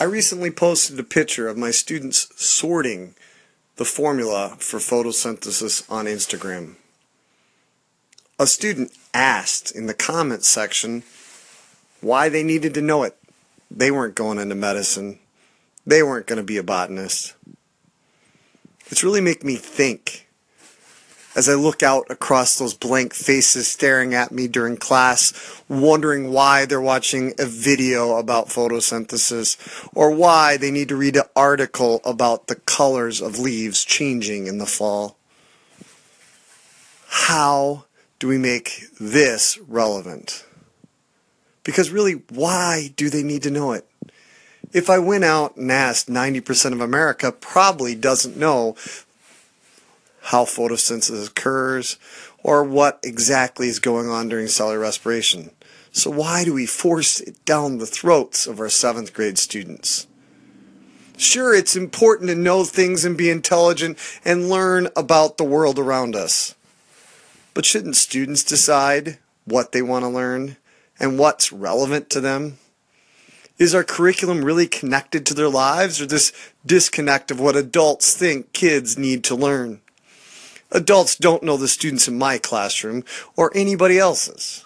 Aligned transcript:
I 0.00 0.04
recently 0.04 0.52
posted 0.52 1.00
a 1.00 1.02
picture 1.02 1.48
of 1.48 1.58
my 1.58 1.72
students 1.72 2.28
sorting 2.36 3.16
the 3.78 3.84
formula 3.84 4.54
for 4.60 4.78
photosynthesis 4.78 5.90
on 5.90 6.04
Instagram. 6.04 6.76
A 8.38 8.46
student 8.46 8.92
asked 9.12 9.72
in 9.72 9.86
the 9.86 9.94
comments 9.94 10.46
section 10.46 11.02
why 12.00 12.28
they 12.28 12.44
needed 12.44 12.74
to 12.74 12.80
know 12.80 13.02
it. 13.02 13.16
They 13.72 13.90
weren't 13.90 14.14
going 14.14 14.38
into 14.38 14.54
medicine. 14.54 15.18
They 15.84 16.04
weren't 16.04 16.28
going 16.28 16.36
to 16.36 16.44
be 16.44 16.58
a 16.58 16.62
botanist. 16.62 17.34
It's 18.86 19.02
really 19.02 19.20
making 19.20 19.48
me 19.48 19.56
think 19.56 20.27
as 21.38 21.48
I 21.48 21.54
look 21.54 21.84
out 21.84 22.10
across 22.10 22.58
those 22.58 22.74
blank 22.74 23.14
faces 23.14 23.68
staring 23.68 24.12
at 24.12 24.32
me 24.32 24.48
during 24.48 24.76
class, 24.76 25.62
wondering 25.68 26.32
why 26.32 26.66
they're 26.66 26.80
watching 26.80 27.32
a 27.38 27.46
video 27.46 28.16
about 28.16 28.48
photosynthesis 28.48 29.56
or 29.94 30.10
why 30.10 30.56
they 30.56 30.72
need 30.72 30.88
to 30.88 30.96
read 30.96 31.14
an 31.14 31.22
article 31.36 32.00
about 32.04 32.48
the 32.48 32.56
colors 32.56 33.20
of 33.20 33.38
leaves 33.38 33.84
changing 33.84 34.48
in 34.48 34.58
the 34.58 34.66
fall. 34.66 35.16
How 37.06 37.84
do 38.18 38.26
we 38.26 38.36
make 38.36 38.86
this 38.98 39.58
relevant? 39.58 40.44
Because 41.62 41.90
really, 41.90 42.14
why 42.30 42.90
do 42.96 43.08
they 43.08 43.22
need 43.22 43.44
to 43.44 43.52
know 43.52 43.70
it? 43.70 43.88
If 44.72 44.90
I 44.90 44.98
went 44.98 45.22
out 45.22 45.56
and 45.56 45.70
asked 45.70 46.08
90% 46.08 46.72
of 46.72 46.80
America, 46.80 47.30
probably 47.30 47.94
doesn't 47.94 48.36
know 48.36 48.74
how 50.28 50.44
photosynthesis 50.44 51.30
occurs, 51.30 51.96
or 52.42 52.62
what 52.62 53.00
exactly 53.02 53.66
is 53.66 53.78
going 53.78 54.10
on 54.10 54.28
during 54.28 54.46
cellular 54.46 54.78
respiration. 54.78 55.50
So 55.90 56.10
why 56.10 56.44
do 56.44 56.52
we 56.52 56.66
force 56.66 57.18
it 57.20 57.42
down 57.46 57.78
the 57.78 57.86
throats 57.86 58.46
of 58.46 58.60
our 58.60 58.68
seventh 58.68 59.14
grade 59.14 59.38
students? 59.38 60.06
Sure, 61.16 61.54
it's 61.54 61.74
important 61.74 62.28
to 62.28 62.34
know 62.34 62.64
things 62.64 63.06
and 63.06 63.16
be 63.16 63.30
intelligent 63.30 63.98
and 64.22 64.50
learn 64.50 64.88
about 64.94 65.38
the 65.38 65.44
world 65.44 65.78
around 65.78 66.14
us. 66.14 66.54
But 67.54 67.64
shouldn't 67.64 67.96
students 67.96 68.44
decide 68.44 69.16
what 69.46 69.72
they 69.72 69.80
want 69.80 70.04
to 70.04 70.10
learn 70.10 70.58
and 71.00 71.18
what's 71.18 71.50
relevant 71.50 72.10
to 72.10 72.20
them? 72.20 72.58
Is 73.56 73.74
our 73.74 73.82
curriculum 73.82 74.44
really 74.44 74.66
connected 74.66 75.24
to 75.24 75.34
their 75.34 75.48
lives 75.48 76.02
or 76.02 76.06
this 76.06 76.32
disconnect 76.66 77.30
of 77.30 77.40
what 77.40 77.56
adults 77.56 78.14
think 78.14 78.52
kids 78.52 78.98
need 78.98 79.24
to 79.24 79.34
learn? 79.34 79.80
Adults 80.70 81.16
don't 81.16 81.42
know 81.42 81.56
the 81.56 81.68
students 81.68 82.08
in 82.08 82.18
my 82.18 82.38
classroom 82.38 83.04
or 83.36 83.50
anybody 83.54 83.98
else's. 83.98 84.64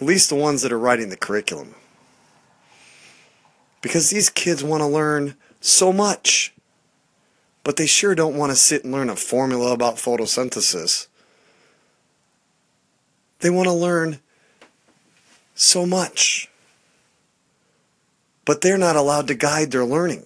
At 0.00 0.06
least 0.06 0.28
the 0.28 0.36
ones 0.36 0.62
that 0.62 0.72
are 0.72 0.78
writing 0.78 1.08
the 1.08 1.16
curriculum. 1.16 1.74
Because 3.80 4.10
these 4.10 4.30
kids 4.30 4.62
want 4.62 4.80
to 4.82 4.86
learn 4.86 5.36
so 5.60 5.92
much. 5.92 6.52
But 7.64 7.76
they 7.76 7.86
sure 7.86 8.14
don't 8.14 8.36
want 8.36 8.52
to 8.52 8.56
sit 8.56 8.84
and 8.84 8.92
learn 8.92 9.10
a 9.10 9.16
formula 9.16 9.72
about 9.72 9.96
photosynthesis. 9.96 11.08
They 13.40 13.50
want 13.50 13.66
to 13.66 13.72
learn 13.72 14.20
so 15.54 15.86
much. 15.86 16.48
But 18.44 18.60
they're 18.60 18.78
not 18.78 18.96
allowed 18.96 19.26
to 19.28 19.34
guide 19.34 19.70
their 19.70 19.84
learning. 19.84 20.24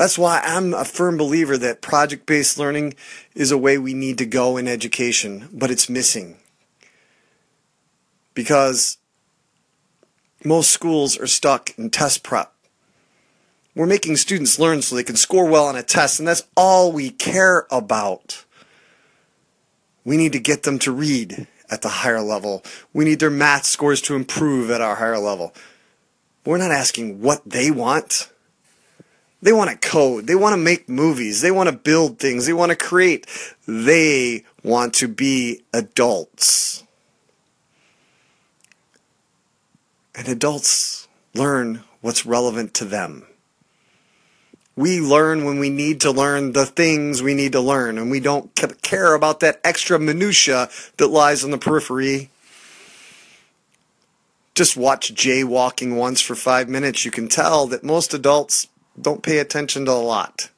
That's 0.00 0.16
why 0.16 0.40
I'm 0.42 0.72
a 0.72 0.86
firm 0.86 1.18
believer 1.18 1.58
that 1.58 1.82
project 1.82 2.24
based 2.24 2.58
learning 2.58 2.94
is 3.34 3.50
a 3.50 3.58
way 3.58 3.76
we 3.76 3.92
need 3.92 4.16
to 4.16 4.24
go 4.24 4.56
in 4.56 4.66
education, 4.66 5.50
but 5.52 5.70
it's 5.70 5.90
missing. 5.90 6.38
Because 8.32 8.96
most 10.42 10.70
schools 10.70 11.18
are 11.18 11.26
stuck 11.26 11.78
in 11.78 11.90
test 11.90 12.22
prep. 12.22 12.50
We're 13.74 13.84
making 13.84 14.16
students 14.16 14.58
learn 14.58 14.80
so 14.80 14.96
they 14.96 15.02
can 15.02 15.16
score 15.16 15.46
well 15.46 15.66
on 15.66 15.76
a 15.76 15.82
test, 15.82 16.18
and 16.18 16.26
that's 16.26 16.44
all 16.56 16.92
we 16.92 17.10
care 17.10 17.66
about. 17.70 18.46
We 20.02 20.16
need 20.16 20.32
to 20.32 20.40
get 20.40 20.62
them 20.62 20.78
to 20.78 20.92
read 20.92 21.46
at 21.70 21.82
the 21.82 21.90
higher 21.90 22.22
level. 22.22 22.64
We 22.94 23.04
need 23.04 23.20
their 23.20 23.28
math 23.28 23.66
scores 23.66 24.00
to 24.00 24.16
improve 24.16 24.70
at 24.70 24.80
our 24.80 24.94
higher 24.94 25.18
level. 25.18 25.52
We're 26.46 26.56
not 26.56 26.70
asking 26.70 27.20
what 27.20 27.42
they 27.44 27.70
want. 27.70 28.30
They 29.42 29.52
want 29.52 29.70
to 29.70 29.88
code. 29.88 30.26
They 30.26 30.34
want 30.34 30.52
to 30.52 30.58
make 30.58 30.88
movies. 30.88 31.40
They 31.40 31.50
want 31.50 31.68
to 31.68 31.76
build 31.76 32.18
things. 32.18 32.46
They 32.46 32.52
want 32.52 32.70
to 32.70 32.76
create. 32.76 33.26
They 33.66 34.44
want 34.62 34.94
to 34.94 35.08
be 35.08 35.62
adults. 35.72 36.84
And 40.14 40.28
adults 40.28 41.08
learn 41.34 41.84
what's 42.02 42.26
relevant 42.26 42.74
to 42.74 42.84
them. 42.84 43.26
We 44.76 45.00
learn 45.00 45.44
when 45.44 45.58
we 45.58 45.68
need 45.68 46.00
to 46.02 46.10
learn 46.10 46.52
the 46.52 46.64
things 46.64 47.22
we 47.22 47.34
need 47.34 47.52
to 47.52 47.60
learn, 47.60 47.98
and 47.98 48.10
we 48.10 48.20
don't 48.20 48.54
care 48.82 49.14
about 49.14 49.40
that 49.40 49.60
extra 49.62 49.98
minutia 49.98 50.70
that 50.96 51.08
lies 51.08 51.44
on 51.44 51.50
the 51.50 51.58
periphery. 51.58 52.30
Just 54.54 54.76
watch 54.76 55.14
jaywalking 55.14 55.96
once 55.96 56.20
for 56.20 56.34
five 56.34 56.68
minutes. 56.68 57.04
You 57.04 57.10
can 57.10 57.28
tell 57.28 57.66
that 57.66 57.84
most 57.84 58.14
adults 58.14 58.68
don't 59.00 59.22
pay 59.22 59.38
attention 59.38 59.84
to 59.86 59.92
a 59.92 59.94
lot. 59.94 60.50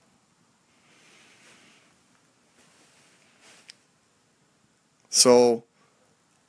So 5.11 5.65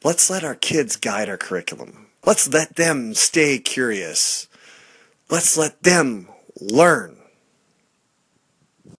let's 0.04 0.30
let 0.30 0.44
our 0.44 0.56
kids 0.56 0.96
guide 0.96 1.30
our 1.30 1.38
curriculum. 1.38 2.08
Let's 2.26 2.48
let 2.52 2.78
them 2.78 3.14
stay 3.14 3.60
curious. 3.60 4.48
Let's 5.30 5.58
let 5.58 5.84
them 5.84 6.30
learn. 6.60 7.18